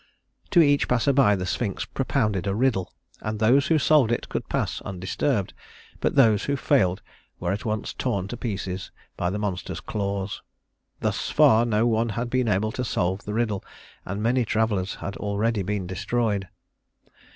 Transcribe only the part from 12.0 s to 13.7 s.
had been able to solve the riddle,